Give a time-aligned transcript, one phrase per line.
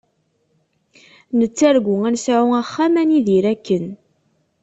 [1.37, 3.85] Nettargu ad nesɛu axxam ad nidir akken.